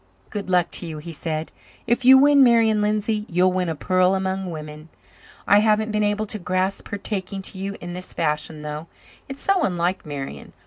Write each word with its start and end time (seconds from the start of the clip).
"Good 0.31 0.49
luck 0.49 0.71
to 0.71 0.87
you," 0.87 0.97
he 0.97 1.13
said. 1.13 1.51
"If 1.85 2.03
you 2.03 2.17
win 2.17 2.43
Marian 2.43 2.81
Lindsay 2.81 3.27
you'll 3.29 3.51
win 3.51 3.69
a 3.69 3.75
pearl 3.75 4.15
among 4.15 4.49
women. 4.49 4.89
I 5.47 5.59
haven't 5.59 5.91
been 5.91 6.01
able 6.01 6.25
to 6.25 6.39
grasp 6.39 6.87
her 6.87 6.97
taking 6.97 7.43
to 7.43 7.59
you 7.59 7.77
in 7.79 7.93
this 7.93 8.11
fashion, 8.11 8.63
though. 8.63 8.87
It's 9.29 9.43
so 9.43 9.61
unlike 9.61 10.03
Marian. 10.03 10.53